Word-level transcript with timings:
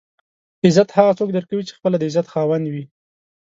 عزت 0.65 0.89
هغه 0.97 1.11
څوک 1.19 1.29
درکوي 1.33 1.63
چې 1.67 1.73
خپله 1.77 1.95
د 1.99 2.03
عزت 2.09 2.27
خاوند 2.33 2.65
وي. 2.73 2.83